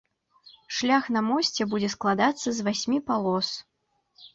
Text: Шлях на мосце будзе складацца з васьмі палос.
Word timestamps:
Шлях 0.77 1.11
на 1.19 1.23
мосце 1.29 1.69
будзе 1.75 1.93
складацца 1.97 2.47
з 2.61 2.69
васьмі 2.71 2.97
палос. 3.13 3.57